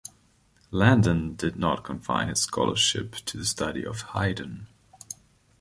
Landon 0.71 1.35
did 1.35 1.57
not 1.57 1.83
confine 1.83 2.27
his 2.29 2.41
scholarship 2.41 3.17
to 3.17 3.37
the 3.37 3.45
study 3.45 3.85
of 3.85 4.01
Haydn. 4.01 4.65